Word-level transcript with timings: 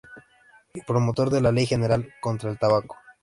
Y 0.73 0.81
promotor 0.81 1.29
de 1.29 1.41
la 1.41 1.51
Ley 1.51 1.67
General 1.67 2.11
contra 2.21 2.49
el 2.49 2.57
tabaco. 2.57 2.97